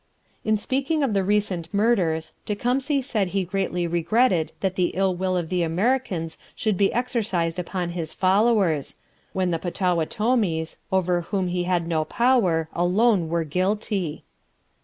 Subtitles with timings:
[0.43, 5.37] In speaking of the recent murders, Tecumseh said he greatly regretted that the ill will
[5.37, 8.95] of the Americans should be exercised upon his followers,
[9.33, 14.23] when the Potawatomis, over whom he had no power, alone were guilty.